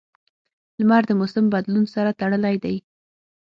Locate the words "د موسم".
1.07-1.45